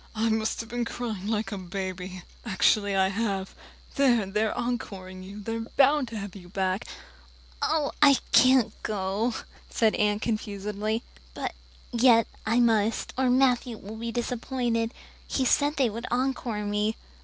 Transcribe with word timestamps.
"I've 0.15 0.67
been 0.67 0.83
crying 0.83 1.27
like 1.27 1.51
a 1.51 1.59
baby, 1.59 2.23
actually 2.43 2.95
I 2.95 3.09
have. 3.09 3.53
There, 3.97 4.25
they're 4.25 4.51
encoring 4.57 5.21
you 5.21 5.39
they're 5.41 5.59
bound 5.59 6.07
to 6.07 6.17
have 6.17 6.35
you 6.35 6.49
back!" 6.49 6.87
"Oh, 7.61 7.91
I 8.01 8.17
can't 8.31 8.73
go," 8.81 9.35
said 9.69 9.93
Anne 9.93 10.19
confusedly. 10.19 11.03
"But 11.35 11.53
yet 11.91 12.25
I 12.47 12.59
must, 12.59 13.13
or 13.15 13.29
Matthew 13.29 13.77
will 13.77 13.97
be 13.97 14.11
disappointed. 14.11 14.91
He 15.27 15.45
said 15.45 15.75
they 15.75 15.91
would 15.91 16.07
encore 16.09 16.65
me." 16.65 16.95